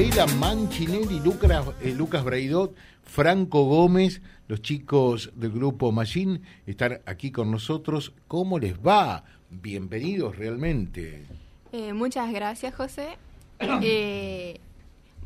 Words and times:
Micaela 0.00 0.26
Manchinelli, 0.38 1.20
Lucas, 1.20 1.66
eh, 1.82 1.92
Lucas 1.94 2.24
Braidot, 2.24 2.74
Franco 3.02 3.64
Gómez, 3.64 4.22
los 4.48 4.62
chicos 4.62 5.30
del 5.34 5.50
grupo 5.50 5.92
Machine 5.92 6.40
están 6.64 7.02
aquí 7.04 7.30
con 7.30 7.50
nosotros. 7.50 8.14
¿Cómo 8.26 8.58
les 8.58 8.78
va? 8.78 9.24
Bienvenidos 9.50 10.38
realmente. 10.38 11.26
Eh, 11.72 11.92
muchas 11.92 12.32
gracias, 12.32 12.74
José. 12.74 13.18
Eh, 13.82 14.58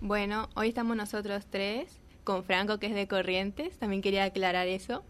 bueno, 0.00 0.48
hoy 0.56 0.70
estamos 0.70 0.96
nosotros 0.96 1.46
tres, 1.48 2.00
con 2.24 2.42
Franco, 2.42 2.80
que 2.80 2.88
es 2.88 2.94
de 2.94 3.06
Corrientes. 3.06 3.78
También 3.78 4.02
quería 4.02 4.24
aclarar 4.24 4.66
eso, 4.66 5.04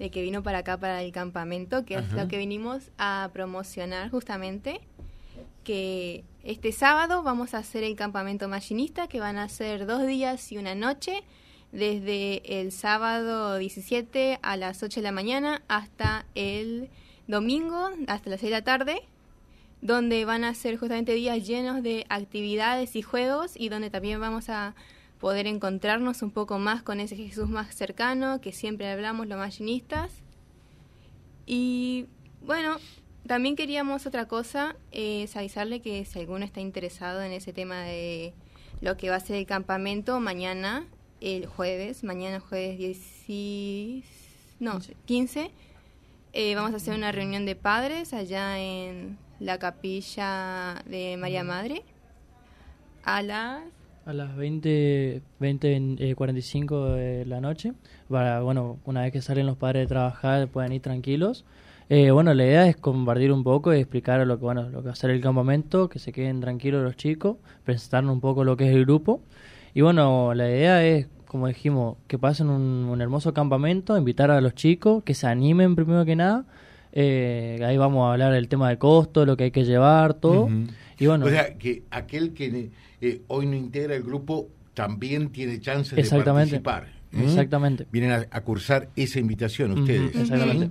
de 0.00 0.10
que 0.10 0.20
vino 0.20 0.42
para 0.42 0.58
acá, 0.58 0.78
para 0.78 1.00
el 1.00 1.12
campamento, 1.12 1.84
que 1.84 1.94
es 1.94 2.12
lo 2.12 2.26
que 2.26 2.38
vinimos 2.38 2.90
a 2.98 3.30
promocionar 3.32 4.10
justamente. 4.10 4.80
Que 5.66 6.22
este 6.44 6.70
sábado 6.70 7.24
vamos 7.24 7.52
a 7.52 7.58
hacer 7.58 7.82
el 7.82 7.96
campamento 7.96 8.46
machinista, 8.46 9.08
que 9.08 9.18
van 9.18 9.36
a 9.36 9.48
ser 9.48 9.84
dos 9.84 10.06
días 10.06 10.52
y 10.52 10.58
una 10.58 10.76
noche, 10.76 11.24
desde 11.72 12.60
el 12.60 12.70
sábado 12.70 13.58
17 13.58 14.38
a 14.42 14.56
las 14.56 14.84
8 14.84 15.00
de 15.00 15.02
la 15.02 15.10
mañana 15.10 15.62
hasta 15.66 16.24
el 16.36 16.88
domingo, 17.26 17.90
hasta 18.06 18.30
las 18.30 18.38
6 18.38 18.50
de 18.50 18.56
la 18.56 18.62
tarde 18.62 19.02
donde 19.82 20.24
van 20.24 20.44
a 20.44 20.54
ser 20.54 20.76
justamente 20.78 21.12
días 21.12 21.46
llenos 21.46 21.82
de 21.82 22.06
actividades 22.08 22.96
y 22.96 23.02
juegos 23.02 23.52
y 23.56 23.68
donde 23.68 23.90
también 23.90 24.20
vamos 24.20 24.48
a 24.48 24.74
poder 25.20 25.46
encontrarnos 25.46 26.22
un 26.22 26.30
poco 26.30 26.58
más 26.58 26.82
con 26.82 27.00
ese 27.00 27.16
Jesús 27.16 27.48
más 27.48 27.74
cercano 27.74 28.40
que 28.40 28.52
siempre 28.52 28.90
hablamos 28.90 29.26
los 29.26 29.38
machinistas. 29.38 30.22
Y 31.46 32.06
bueno, 32.42 32.76
también 33.26 33.56
queríamos 33.56 34.06
otra 34.06 34.26
cosa, 34.26 34.76
es 34.92 35.36
avisarle 35.36 35.80
que 35.80 36.04
si 36.04 36.18
alguno 36.18 36.44
está 36.44 36.60
interesado 36.60 37.22
en 37.22 37.32
ese 37.32 37.52
tema 37.52 37.82
de 37.82 38.32
lo 38.80 38.96
que 38.96 39.10
va 39.10 39.16
a 39.16 39.20
ser 39.20 39.36
el 39.36 39.46
campamento, 39.46 40.20
mañana, 40.20 40.84
el 41.20 41.46
jueves, 41.46 42.04
mañana 42.04 42.40
jueves 42.40 42.78
10, 43.26 44.04
no, 44.60 44.78
15, 45.06 45.50
eh, 46.32 46.54
vamos 46.54 46.72
a 46.72 46.76
hacer 46.76 46.94
una 46.94 47.12
reunión 47.12 47.46
de 47.46 47.56
padres 47.56 48.12
allá 48.12 48.58
en 48.58 49.18
la 49.40 49.58
capilla 49.58 50.82
de 50.86 51.16
María 51.16 51.44
Madre 51.44 51.82
a 53.04 53.22
las 53.22 53.62
a 54.06 54.12
las 54.12 54.36
20, 54.36 55.20
20 55.40 56.14
45 56.14 56.90
de 56.90 57.26
la 57.26 57.40
noche. 57.40 57.72
Para, 58.08 58.40
bueno, 58.40 58.78
una 58.84 59.02
vez 59.02 59.12
que 59.12 59.20
salen 59.20 59.46
los 59.46 59.56
padres 59.56 59.82
de 59.82 59.86
trabajar, 59.88 60.46
pueden 60.46 60.72
ir 60.72 60.80
tranquilos. 60.80 61.44
Eh, 61.88 62.10
bueno, 62.10 62.34
la 62.34 62.44
idea 62.44 62.66
es 62.66 62.76
compartir 62.76 63.30
un 63.32 63.44
poco 63.44 63.72
y 63.72 63.78
explicar 63.78 64.26
lo 64.26 64.38
que, 64.38 64.44
bueno, 64.44 64.68
lo 64.70 64.80
que 64.80 64.86
va 64.86 64.92
a 64.92 64.96
ser 64.96 65.10
el 65.10 65.20
campamento, 65.20 65.88
que 65.88 65.98
se 65.98 66.12
queden 66.12 66.40
tranquilos 66.40 66.82
los 66.82 66.96
chicos, 66.96 67.36
presentarnos 67.64 68.12
un 68.12 68.20
poco 68.20 68.44
lo 68.44 68.56
que 68.56 68.68
es 68.68 68.74
el 68.74 68.84
grupo. 68.84 69.22
Y 69.72 69.82
bueno, 69.82 70.34
la 70.34 70.48
idea 70.48 70.84
es, 70.84 71.06
como 71.26 71.46
dijimos, 71.46 71.96
que 72.08 72.18
pasen 72.18 72.48
un, 72.48 72.88
un 72.90 73.00
hermoso 73.00 73.32
campamento, 73.32 73.96
invitar 73.96 74.30
a 74.30 74.40
los 74.40 74.54
chicos, 74.54 75.04
que 75.04 75.14
se 75.14 75.26
animen 75.26 75.76
primero 75.76 76.04
que 76.04 76.16
nada, 76.16 76.44
eh, 76.98 77.60
ahí 77.62 77.76
vamos 77.76 78.08
a 78.08 78.12
hablar 78.12 78.32
del 78.32 78.48
tema 78.48 78.70
de 78.70 78.78
costo, 78.78 79.26
lo 79.26 79.36
que 79.36 79.44
hay 79.44 79.50
que 79.50 79.66
llevar, 79.66 80.14
todo. 80.14 80.48
y 80.98 81.06
bueno, 81.06 81.26
o 81.26 81.28
sea, 81.28 81.58
que 81.58 81.82
aquel 81.90 82.32
que 82.32 82.70
eh, 83.02 83.20
hoy 83.28 83.44
no 83.44 83.54
integra 83.54 83.94
el 83.94 84.02
grupo 84.02 84.48
también 84.72 85.28
tiene 85.28 85.60
chances 85.60 85.94
de 86.10 86.22
participar. 86.22 86.86
¿eh? 87.12 87.22
Exactamente. 87.22 87.86
Vienen 87.92 88.26
a, 88.30 88.40
cursar 88.40 88.88
esa 88.96 89.20
invitación 89.20 89.78
ustedes. 89.78 90.16
Exactamente. 90.16 90.70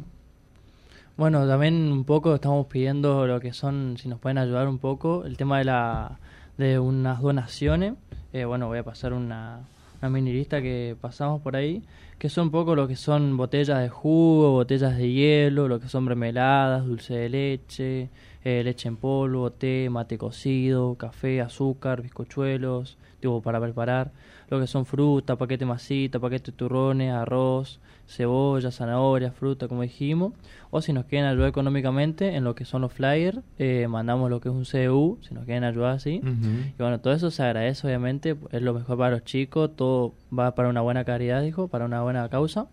Bueno, 1.18 1.48
también 1.48 1.92
un 1.92 2.04
poco 2.04 2.36
estamos 2.36 2.68
pidiendo 2.68 3.26
lo 3.26 3.40
que 3.40 3.54
son, 3.54 3.98
si 3.98 4.10
nos 4.10 4.20
pueden 4.20 4.38
ayudar 4.38 4.68
un 4.68 4.80
poco, 4.80 5.24
el 5.26 5.38
tema 5.38 5.60
de 5.60 5.66
la 5.66 6.20
de 6.58 6.80
unas 6.80 7.22
donaciones. 7.22 7.94
bueno, 8.34 8.68
voy 8.68 8.80
a 8.80 8.84
pasar 8.84 9.14
una, 9.14 9.62
una 10.02 10.10
mini 10.10 10.34
lista 10.34 10.62
que 10.62 10.96
pasamos 11.00 11.42
por 11.42 11.56
ahí 11.56 11.84
que 12.20 12.30
son 12.30 12.46
un 12.46 12.52
poco 12.52 12.76
lo 12.76 12.88
que 12.88 12.96
son 12.96 13.36
botellas 13.38 13.80
de 13.82 13.90
jugo, 13.90 14.52
botellas 14.52 14.98
de 14.98 15.12
hielo, 15.12 15.68
lo 15.68 15.80
que 15.80 15.90
son 15.90 16.06
mermeladas, 16.06 16.86
dulce 16.86 17.14
de 17.14 17.30
leche, 17.30 18.10
eh, 18.44 18.64
leche 18.64 18.88
en 18.88 18.98
polvo, 18.98 19.52
té, 19.52 19.90
mate 19.90 20.18
cocido, 20.18 20.96
café, 20.96 21.42
azúcar, 21.42 22.02
bizcochuelos, 22.02 22.98
tipo 23.20 23.42
para 23.42 23.60
preparar, 23.60 24.12
lo 24.50 24.60
que 24.60 24.68
son 24.68 24.86
fruta, 24.86 25.36
paquete 25.36 25.66
masita, 25.66 26.20
paquete 26.20 26.52
turrones, 26.52 27.12
arroz, 27.12 27.80
cebolla, 28.08 28.72
zanahoria, 28.72 29.32
fruta, 29.32 29.68
como 29.68 29.82
dijimos, 29.82 30.34
o 30.70 30.82
si 30.82 30.94
nos 30.94 31.06
quieren 31.06 31.28
ayudar 31.28 31.50
económicamente 31.50 32.36
en 32.36 32.44
lo 32.44 32.56
que 32.56 32.66
son 32.66 32.82
los 32.82 32.94
flyers, 32.94 33.40
eh, 33.58 33.88
mandamos 33.88 34.30
lo 34.30 34.42
que 34.42 34.50
es 34.50 34.56
un 34.56 34.66
CU, 34.66 35.20
si 35.22 35.34
nos 35.34 35.46
quieren 35.46 35.64
ayudar 35.64 35.96
así. 35.96 36.22
Y 36.24 36.78
bueno, 36.78 37.00
todo 37.00 37.14
eso 37.14 37.32
se 37.32 37.44
agradece, 37.44 37.88
obviamente, 37.88 38.36
es 38.52 38.62
lo 38.62 38.74
mejor 38.74 38.98
para 38.98 39.12
los 39.12 39.24
chicos, 39.24 39.76
todo 39.76 40.14
va 40.38 40.56
para 40.56 40.70
una 40.70 40.82
buena 40.82 41.04
caridad, 41.06 41.42
dijo, 41.42 41.68
para 41.68 41.86
una 41.86 42.02
buena 42.02 42.28
causa. 42.30 42.68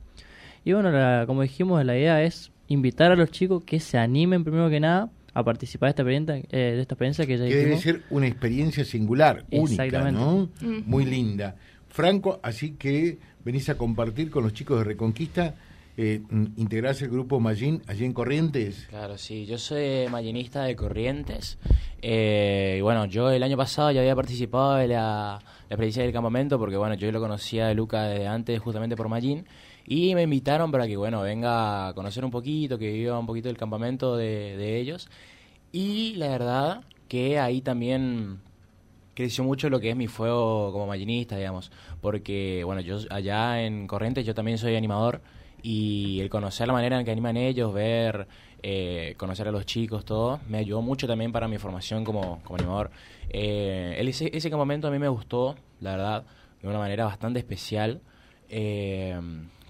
Y 0.64 0.72
bueno, 0.72 0.92
como 1.26 1.42
dijimos, 1.42 1.84
la 1.84 1.96
idea 1.96 2.22
es 2.22 2.52
invitar 2.68 3.12
a 3.12 3.16
los 3.16 3.30
chicos 3.30 3.64
que 3.64 3.80
se 3.80 3.98
animen 3.98 4.44
primero 4.44 4.70
que 4.70 4.80
nada 4.80 5.10
a 5.34 5.44
participar 5.44 5.88
de 5.88 5.90
esta 5.90 6.02
experiencia, 6.02 6.36
eh, 6.50 6.74
de 6.74 6.80
esta 6.80 6.94
experiencia 6.94 7.26
que 7.26 7.38
ya 7.38 7.46
que 7.46 7.56
debe 7.56 7.78
ser 7.78 8.02
una 8.10 8.26
experiencia 8.26 8.84
singular, 8.84 9.44
única, 9.50 10.10
¿no? 10.10 10.50
Muy 10.60 11.04
linda. 11.04 11.56
Franco, 11.92 12.40
así 12.42 12.72
que 12.72 13.18
venís 13.44 13.68
a 13.68 13.76
compartir 13.76 14.30
con 14.30 14.42
los 14.42 14.54
chicos 14.54 14.78
de 14.78 14.84
Reconquista, 14.84 15.54
eh, 15.98 16.22
integrarse 16.56 17.04
el 17.04 17.10
grupo 17.10 17.38
Mallín 17.38 17.82
allí 17.86 18.06
en 18.06 18.14
Corrientes. 18.14 18.86
Claro, 18.88 19.18
sí, 19.18 19.44
yo 19.44 19.58
soy 19.58 20.08
mallinista 20.10 20.64
de 20.64 20.74
Corrientes. 20.74 21.58
Eh, 22.00 22.76
y 22.78 22.80
bueno, 22.80 23.04
yo 23.04 23.30
el 23.30 23.42
año 23.42 23.58
pasado 23.58 23.90
ya 23.90 24.00
había 24.00 24.16
participado 24.16 24.76
de 24.76 24.88
la, 24.88 25.38
experiencia 25.68 26.02
del 26.02 26.12
campamento 26.12 26.58
porque 26.58 26.76
bueno, 26.76 26.94
yo 26.94 27.12
lo 27.12 27.20
conocía 27.20 27.66
de 27.66 27.74
Luca 27.74 28.04
desde 28.04 28.26
antes 28.26 28.58
justamente 28.58 28.96
por 28.96 29.10
Mallín. 29.10 29.44
Y 29.86 30.14
me 30.14 30.22
invitaron 30.22 30.70
para 30.70 30.86
que, 30.86 30.96
bueno, 30.96 31.20
venga 31.20 31.88
a 31.88 31.94
conocer 31.94 32.24
un 32.24 32.30
poquito, 32.30 32.78
que 32.78 32.90
viva 32.90 33.18
un 33.18 33.26
poquito 33.26 33.50
el 33.50 33.58
campamento 33.58 34.16
de, 34.16 34.56
de 34.56 34.80
ellos. 34.80 35.10
Y 35.72 36.14
la 36.14 36.28
verdad 36.28 36.84
que 37.08 37.38
ahí 37.38 37.60
también 37.60 38.40
creció 39.14 39.44
mucho 39.44 39.70
lo 39.70 39.80
que 39.80 39.90
es 39.90 39.96
mi 39.96 40.08
fuego 40.08 40.72
como 40.72 40.86
maquinista, 40.86 41.36
digamos, 41.36 41.70
porque, 42.00 42.62
bueno, 42.64 42.80
yo 42.80 42.98
allá 43.10 43.62
en 43.62 43.86
Corrientes 43.86 44.24
yo 44.24 44.34
también 44.34 44.58
soy 44.58 44.76
animador 44.76 45.20
y 45.62 46.20
el 46.20 46.30
conocer 46.30 46.66
la 46.66 46.72
manera 46.72 46.98
en 46.98 47.04
que 47.04 47.10
animan 47.10 47.36
ellos, 47.36 47.72
ver, 47.72 48.26
eh, 48.62 49.14
conocer 49.16 49.48
a 49.48 49.52
los 49.52 49.66
chicos, 49.66 50.04
todo, 50.04 50.40
me 50.48 50.58
ayudó 50.58 50.82
mucho 50.82 51.06
también 51.06 51.32
para 51.32 51.48
mi 51.48 51.58
formación 51.58 52.04
como, 52.04 52.40
como 52.42 52.56
animador. 52.56 52.90
Eh, 53.28 53.96
ese, 53.98 54.30
ese 54.36 54.50
campamento 54.50 54.88
a 54.88 54.90
mí 54.90 54.98
me 54.98 55.08
gustó, 55.08 55.56
la 55.80 55.92
verdad, 55.92 56.24
de 56.60 56.68
una 56.68 56.78
manera 56.78 57.04
bastante 57.04 57.38
especial. 57.38 58.00
Eh, 58.48 59.18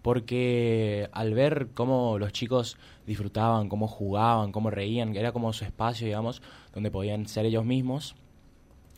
porque 0.03 1.09
al 1.13 1.33
ver 1.33 1.69
cómo 1.75 2.19
los 2.19 2.33
chicos 2.33 2.77
disfrutaban, 3.07 3.69
cómo 3.69 3.87
jugaban, 3.87 4.53
cómo 4.53 4.71
reían, 4.71 5.17
era 5.17 5.33
como 5.33 5.53
su 5.53 5.65
espacio, 5.65 6.07
digamos, 6.07 6.43
donde 6.75 6.91
podían 6.91 7.27
ser 7.29 7.47
ellos 7.47 7.65
mismos, 7.65 8.17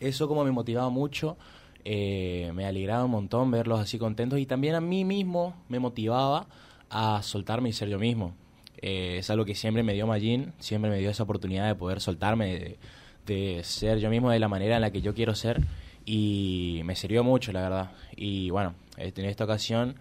eso 0.01 0.29
como 0.29 0.45
me 0.45 0.51
motivaba 0.51 0.91
mucho, 0.91 1.37
eh, 1.85 2.51
me 2.55 2.65
alegraba 2.65 3.05
un 3.05 3.11
montón 3.11 3.51
verlos 3.51 3.79
así 3.79 3.99
contentos 3.99 4.39
y 4.39 4.47
también 4.47 4.75
a 4.75 4.81
mí 4.81 5.05
mismo 5.05 5.55
me 5.69 5.79
motivaba 5.79 6.47
a 6.89 7.23
soltarme 7.23 7.69
y 7.69 7.73
ser 7.73 7.89
yo 7.89 7.99
mismo. 7.99 8.35
Eh, 8.81 9.19
es 9.19 9.31
algo 9.31 9.45
que 9.45 9.55
siempre 9.55 9.83
me 9.83 9.93
dio 9.93 10.07
Magin, 10.07 10.53
siempre 10.59 10.91
me 10.91 10.99
dio 10.99 11.11
esa 11.11 11.23
oportunidad 11.23 11.67
de 11.67 11.75
poder 11.75 12.01
soltarme, 12.01 12.79
de, 13.27 13.63
ser 13.65 13.99
yo 13.99 14.09
mismo 14.11 14.31
de 14.31 14.39
la 14.39 14.49
manera 14.49 14.77
en 14.77 14.83
la 14.83 14.91
que 14.91 15.03
yo 15.03 15.15
quiero 15.15 15.35
ser 15.35 15.63
y 16.07 16.81
me 16.85 16.97
sirvió 16.97 17.23
mucho, 17.23 17.53
la 17.53 17.63
verdad. 17.63 17.93
Y 18.17 18.51
bueno, 18.51 18.75
este, 18.97 19.23
en 19.23 19.29
esta 19.29 19.45
ocasión 19.45 19.97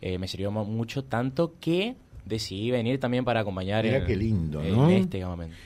eh, 0.00 0.18
me 0.18 0.26
sirvió 0.26 0.50
mucho, 0.50 1.04
tanto 1.04 1.54
que 1.60 1.96
decidí 2.24 2.70
venir 2.70 3.00
también 3.00 3.24
para 3.24 3.40
acompañar 3.40 3.84
Mira 3.84 4.04
qué 4.04 4.16
lindo, 4.16 4.62
¿no? 4.62 4.90
este 4.90 5.24
momento. 5.24 5.56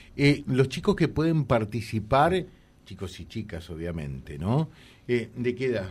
los 0.47 0.69
chicos 0.69 0.95
que 0.95 1.07
pueden 1.07 1.45
participar 1.45 2.45
chicos 2.85 3.19
y 3.19 3.25
chicas, 3.25 3.69
obviamente, 3.69 4.37
¿no? 4.37 4.69
Eh, 5.07 5.29
¿De 5.35 5.55
qué 5.55 5.65
edad? 5.65 5.89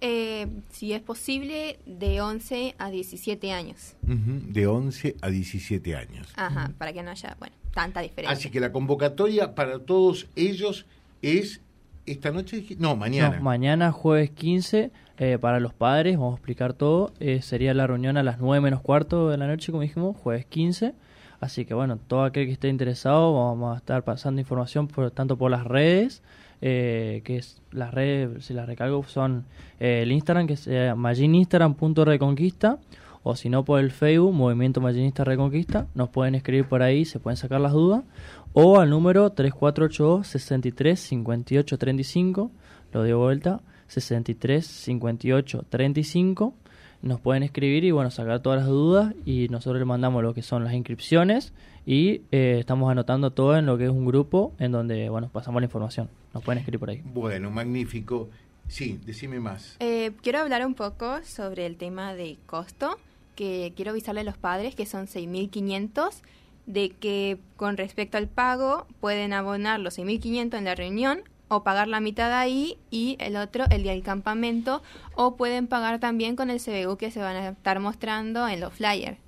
Eh, 0.00 0.48
si 0.70 0.92
es 0.92 1.00
posible, 1.00 1.78
de 1.86 2.20
11 2.20 2.74
a 2.78 2.90
17 2.90 3.52
años. 3.52 3.94
de 4.02 4.66
11 4.66 5.16
a 5.20 5.28
17 5.28 5.94
años. 5.94 6.28
Ajá, 6.36 6.72
para 6.76 6.92
que 6.92 7.02
no 7.02 7.10
haya, 7.12 7.36
bueno, 7.38 7.54
tanta 7.72 8.00
diferencia. 8.00 8.36
Así 8.36 8.50
que 8.50 8.58
la 8.58 8.72
convocatoria 8.72 9.54
para 9.54 9.78
todos 9.78 10.26
ellos 10.34 10.86
es 11.22 11.60
esta 12.04 12.32
noche, 12.32 12.64
no, 12.78 12.96
mañana. 12.96 13.38
mañana 13.40 13.92
jueves 13.92 14.30
15, 14.30 14.90
eh, 15.18 15.38
para 15.40 15.60
los 15.60 15.72
padres, 15.72 16.16
vamos 16.16 16.32
a 16.32 16.36
explicar 16.36 16.72
todo, 16.72 17.12
sería 17.40 17.72
la 17.74 17.86
reunión 17.86 18.16
a 18.16 18.24
las 18.24 18.40
9 18.40 18.60
menos 18.60 18.80
cuarto 18.80 19.30
de 19.30 19.36
la 19.36 19.46
noche, 19.46 19.70
como 19.70 19.82
dijimos, 19.82 20.16
jueves 20.16 20.46
15. 20.46 20.94
Así 21.42 21.64
que 21.64 21.74
bueno, 21.74 21.98
todo 21.98 22.22
aquel 22.22 22.46
que 22.46 22.52
esté 22.52 22.68
interesado, 22.68 23.34
vamos 23.34 23.74
a 23.74 23.78
estar 23.78 24.04
pasando 24.04 24.40
información 24.40 24.86
por, 24.86 25.10
tanto 25.10 25.36
por 25.36 25.50
las 25.50 25.64
redes, 25.64 26.22
eh, 26.60 27.20
que 27.24 27.36
es 27.36 27.60
las 27.72 27.92
redes, 27.92 28.44
si 28.44 28.54
las 28.54 28.64
recalgo, 28.68 29.02
son 29.02 29.44
eh, 29.80 30.02
el 30.04 30.12
Instagram, 30.12 30.46
que 30.46 30.52
es 30.52 30.68
eh, 30.68 30.94
magininstagram.reconquista, 30.96 32.78
o 33.24 33.34
si 33.34 33.48
no 33.48 33.64
por 33.64 33.80
el 33.80 33.90
Facebook, 33.90 34.32
Movimiento 34.32 34.80
Maginista 34.80 35.24
Reconquista, 35.24 35.88
nos 35.96 36.10
pueden 36.10 36.36
escribir 36.36 36.66
por 36.66 36.80
ahí, 36.80 37.04
se 37.04 37.18
pueden 37.18 37.36
sacar 37.36 37.60
las 37.60 37.72
dudas, 37.72 38.04
o 38.52 38.78
al 38.78 38.88
número 38.88 39.28
3482 39.30 40.24
63 40.28 41.00
58 41.00 41.76
35 41.76 42.52
lo 42.92 43.02
dio 43.02 43.18
vuelta, 43.18 43.62
63 43.88 44.64
58 44.64 45.64
35. 45.68 46.54
Nos 47.02 47.20
pueden 47.20 47.42
escribir 47.42 47.84
y 47.84 47.90
bueno, 47.90 48.10
sacar 48.10 48.40
todas 48.40 48.60
las 48.60 48.68
dudas 48.68 49.14
y 49.26 49.48
nosotros 49.48 49.80
le 49.80 49.84
mandamos 49.84 50.22
lo 50.22 50.34
que 50.34 50.42
son 50.42 50.62
las 50.62 50.72
inscripciones 50.72 51.52
y 51.84 52.22
eh, 52.30 52.58
estamos 52.60 52.90
anotando 52.90 53.32
todo 53.32 53.56
en 53.56 53.66
lo 53.66 53.76
que 53.76 53.84
es 53.84 53.90
un 53.90 54.06
grupo 54.06 54.52
en 54.60 54.70
donde 54.70 55.08
bueno, 55.08 55.28
pasamos 55.28 55.60
la 55.60 55.66
información. 55.66 56.08
Nos 56.32 56.44
pueden 56.44 56.60
escribir 56.60 56.78
por 56.78 56.90
ahí. 56.90 57.02
Bueno, 57.04 57.50
magnífico. 57.50 58.30
Sí, 58.68 59.00
decime 59.04 59.40
más. 59.40 59.76
Eh, 59.80 60.12
quiero 60.22 60.38
hablar 60.38 60.64
un 60.64 60.74
poco 60.74 61.22
sobre 61.24 61.66
el 61.66 61.76
tema 61.76 62.14
de 62.14 62.38
costo, 62.46 62.96
que 63.34 63.72
quiero 63.74 63.90
avisarle 63.90 64.20
a 64.20 64.24
los 64.24 64.38
padres 64.38 64.74
que 64.74 64.86
son 64.86 65.06
6.500 65.06 66.22
de 66.66 66.90
que 66.90 67.38
con 67.56 67.76
respecto 67.76 68.16
al 68.16 68.28
pago 68.28 68.86
pueden 69.00 69.32
abonar 69.32 69.80
los 69.80 69.98
6.500 69.98 70.56
en 70.56 70.64
la 70.64 70.74
reunión 70.76 71.22
o 71.52 71.62
pagar 71.62 71.86
la 71.86 72.00
mitad 72.00 72.32
ahí 72.32 72.78
y 72.90 73.16
el 73.20 73.36
otro 73.36 73.66
el 73.70 73.82
día 73.82 73.92
del 73.92 74.02
campamento 74.02 74.82
o 75.14 75.36
pueden 75.36 75.66
pagar 75.66 76.00
también 76.00 76.34
con 76.34 76.48
el 76.48 76.60
CBU 76.60 76.96
que 76.96 77.10
se 77.10 77.20
van 77.20 77.36
a 77.36 77.48
estar 77.50 77.78
mostrando 77.78 78.48
en 78.48 78.60
los 78.60 78.72
flyers. 78.72 79.18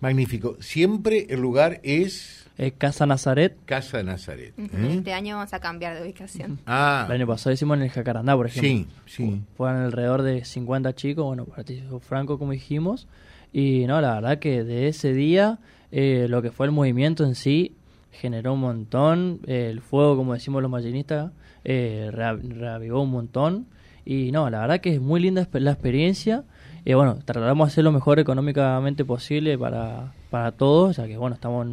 Magnífico. 0.00 0.56
Siempre 0.60 1.26
el 1.28 1.40
lugar 1.40 1.80
es... 1.82 2.46
Casa 2.78 3.06
Nazaret. 3.06 3.56
Casa 3.66 4.02
Nazaret. 4.02 4.52
¿eh? 4.58 4.68
Este 4.90 5.12
año 5.12 5.36
vamos 5.36 5.52
a 5.52 5.60
cambiar 5.60 5.96
de 5.96 6.02
ubicación. 6.02 6.58
Ah. 6.66 7.04
El 7.06 7.16
año 7.16 7.26
pasado 7.26 7.52
hicimos 7.52 7.76
en 7.76 7.84
el 7.84 7.90
Jacarandá, 7.90 8.34
por 8.34 8.46
ejemplo. 8.46 8.92
Sí, 9.06 9.14
sí. 9.14 9.42
Fueron 9.56 9.82
alrededor 9.82 10.22
de 10.22 10.44
50 10.44 10.94
chicos, 10.94 11.24
bueno, 11.24 11.44
participó 11.44 12.00
Franco, 12.00 12.38
como 12.38 12.52
dijimos. 12.52 13.06
Y 13.52 13.86
no, 13.86 14.00
la 14.00 14.14
verdad 14.14 14.38
que 14.38 14.64
de 14.64 14.88
ese 14.88 15.12
día, 15.12 15.58
eh, 15.92 16.26
lo 16.28 16.42
que 16.42 16.50
fue 16.50 16.66
el 16.66 16.72
movimiento 16.72 17.24
en 17.24 17.34
sí, 17.34 17.76
generó 18.12 18.54
un 18.54 18.60
montón. 18.60 19.40
el 19.46 19.80
fuego, 19.80 20.16
como 20.16 20.34
decimos 20.34 20.62
los 20.62 20.70
mayinistas, 20.70 21.32
eh, 21.64 22.10
reavivó 22.12 23.02
un 23.02 23.10
montón. 23.10 23.66
Y 24.04 24.32
no, 24.32 24.48
la 24.50 24.60
verdad 24.60 24.80
que 24.80 24.94
es 24.94 25.00
muy 25.00 25.20
linda 25.20 25.46
la 25.52 25.72
experiencia. 25.72 26.44
Y 26.84 26.94
bueno, 26.94 27.18
tratamos 27.24 27.68
de 27.68 27.72
hacer 27.72 27.84
lo 27.84 27.92
mejor 27.92 28.18
económicamente 28.18 29.04
posible 29.04 29.58
para, 29.58 30.12
para 30.30 30.52
todos, 30.52 30.96
ya 30.96 31.06
que 31.06 31.18
bueno, 31.18 31.34
estamos 31.34 31.66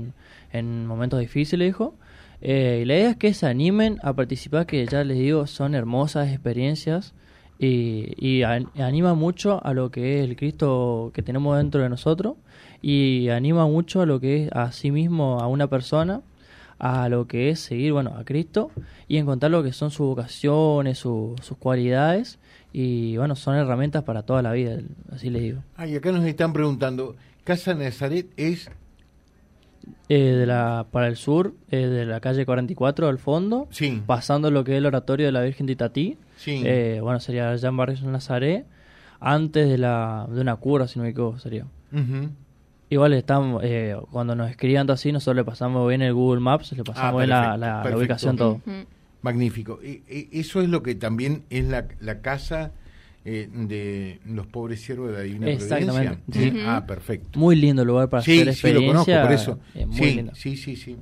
en, 0.52 0.88
momentos 0.88 1.20
difíciles, 1.20 1.70
hijo. 1.70 1.96
Eh, 2.42 2.80
y 2.82 2.86
la 2.86 2.96
idea 2.96 3.10
es 3.12 3.18
que 3.18 3.34
se 3.34 3.48
animen 3.48 4.00
a 4.04 4.14
participar, 4.14 4.66
que 4.66 4.86
ya 4.86 5.04
les 5.04 5.18
digo, 5.18 5.48
son 5.48 5.74
hermosas 5.74 6.30
experiencias 6.30 7.14
y, 7.60 8.14
y 8.18 8.44
anima 8.44 9.14
mucho 9.14 9.66
a 9.66 9.74
lo 9.74 9.92
que 9.92 10.20
es 10.20 10.30
el 10.30 10.36
Cristo 10.36 11.12
que 11.14 11.22
tenemos 11.22 11.58
dentro 11.58 11.82
de 11.82 11.90
nosotros 11.90 12.36
y 12.82 13.30
anima 13.30 13.66
mucho 13.66 14.02
a 14.02 14.06
lo 14.06 14.20
que 14.20 14.46
es 14.46 14.52
a 14.52 14.72
sí 14.72 14.92
mismo, 14.92 15.40
a 15.40 15.48
una 15.48 15.68
persona, 15.68 16.22
a 16.78 17.10
lo 17.10 17.28
que 17.28 17.50
es 17.50 17.60
seguir, 17.60 17.94
bueno, 17.94 18.14
a 18.18 18.26
Cristo 18.26 18.72
y 19.08 19.18
encontrar 19.18 19.52
lo 19.52 19.64
que 19.64 19.74
son 19.74 19.92
sus 19.92 20.06
vocaciones, 20.08 20.98
sus 21.00 21.40
cualidades 21.58 22.40
y, 22.74 23.16
bueno, 23.18 23.36
son 23.36 23.56
herramientas 23.56 24.04
para 24.04 24.24
toda 24.24 24.42
la 24.42 24.52
vida, 24.52 24.80
así 25.12 25.30
le 25.30 25.40
digo. 25.40 25.64
Ah, 25.78 25.88
y 25.88 25.96
acá 25.96 26.12
nos 26.12 26.26
están 26.26 26.52
preguntando, 26.52 27.16
¿Casa 27.46 27.74
Nazaret 27.74 28.28
es...? 28.38 28.70
Eh, 30.10 30.20
de 30.20 30.46
la, 30.48 30.88
para 30.92 31.08
el 31.08 31.16
sur, 31.16 31.54
eh, 31.70 31.78
de 31.78 32.06
la 32.06 32.20
calle 32.20 32.46
44 32.46 33.08
al 33.08 33.20
fondo, 33.20 33.68
sí. 33.70 34.02
pasando 34.06 34.52
lo 34.52 34.64
que 34.64 34.74
es 34.74 34.78
el 34.80 34.86
oratorio 34.88 35.28
de 35.28 35.32
la 35.32 35.42
Virgen 35.42 35.68
de 35.68 35.74
Itatí, 35.74 36.18
sí. 36.38 36.62
Eh, 36.66 37.00
bueno, 37.02 37.20
sería 37.20 37.56
Jean 37.56 37.76
Barrio 37.76 38.10
Nazaret, 38.10 38.66
antes 39.20 39.70
de, 39.70 39.78
la, 39.78 40.28
de 40.30 40.42
una 40.42 40.56
cura, 40.58 40.88
si 40.88 41.00
no 41.00 41.04
me 41.04 41.10
equivoco, 41.10 41.40
sería. 41.40 41.66
Igual 42.90 43.14
estamos, 43.14 43.64
eh, 43.64 43.96
cuando 44.12 44.36
nos 44.36 44.50
escriban 44.50 44.90
así, 44.92 45.12
nosotros 45.12 45.38
le 45.38 45.44
pasamos 45.44 45.88
bien 45.88 46.02
el 46.02 46.14
Google 46.14 46.42
Maps, 46.42 46.74
le 46.74 46.84
pasamos 46.84 47.24
ah, 47.24 47.58
la, 47.58 47.96
ubicación 47.96 48.38
todo. 48.38 48.62
Magnífico. 49.22 49.80
eso 49.82 50.62
es 50.62 50.70
lo 50.70 50.84
que 50.84 50.94
también 50.94 51.46
es 51.50 51.66
la, 51.66 51.88
la 52.00 52.22
casa 52.22 52.72
eh, 53.28 53.50
de 53.52 54.20
los 54.26 54.46
pobres 54.46 54.82
siervos 54.82 55.10
de 55.10 55.14
la 55.18 55.22
Divina 55.22 55.50
Exactamente. 55.50 56.54
Ah, 56.64 56.86
perfecto. 56.86 57.40
Muy 57.40 57.56
lindo 57.56 57.84
lugar 57.84 58.08
para 58.08 58.22
hacer 58.22 58.48
experiencia. 58.48 58.80
Sí, 58.80 58.86
lo 58.86 59.04
conozco, 59.04 59.22
por 59.24 59.32
eso. 59.32 59.60
sí, 59.94 60.28
sí, 60.36 60.58
sí, 60.58 60.76
sí. 60.76 60.98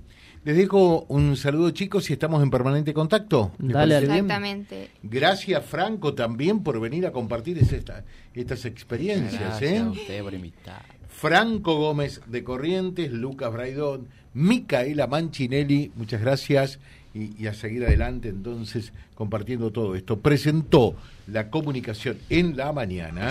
Les 0.46 0.58
dejo 0.58 1.06
un 1.08 1.38
saludo, 1.38 1.72
chicos, 1.72 2.10
y 2.10 2.14
estamos 2.14 2.44
en 2.44 2.50
permanente 2.50 2.94
contacto. 2.94 3.54
Dale, 3.60 3.98
exactamente. 4.00 4.90
Gracias, 5.02 5.66
Franco, 5.66 6.14
también 6.14 6.64
por 6.64 6.82
venir 6.82 7.06
a 7.06 7.14
compartir 7.14 7.58
estas 7.58 8.66
experiencias. 8.66 9.40
Gracias 9.40 9.72
¿eh? 9.72 9.78
a 9.80 9.90
usted 9.90 10.22
por 10.22 10.34
invitar. 10.34 10.84
Franco 11.08 11.78
Gómez 11.78 12.20
de 12.28 12.44
Corrientes, 12.44 13.10
Lucas 13.14 13.54
Braidón, 13.54 14.10
Micaela 14.34 15.08
Manchinelli, 15.08 15.94
muchas 15.96 16.20
gracias 16.20 16.80
y, 17.14 17.48
a 17.48 17.54
seguir 17.54 17.86
adelante 17.86 18.30
entonces 18.30 18.92
compartiendo 19.16 19.72
todo 19.72 19.96
esto. 19.96 20.20
Presentó 20.20 20.96
la 21.28 21.50
comunicación 21.50 22.18
en 22.30 22.58
la 22.58 22.74
mañana. 22.74 23.30